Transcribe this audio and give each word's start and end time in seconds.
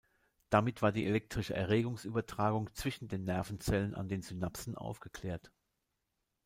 Damit 0.49 0.81
war 0.81 0.91
die 0.91 1.05
elektrische 1.05 1.53
Erregungsübertragung 1.53 2.73
zwischen 2.73 3.07
den 3.07 3.23
Nervenzellen 3.23 3.93
an 3.93 4.09
den 4.09 4.23
Synapsen 4.23 4.75
aufgeklärt. 4.75 5.51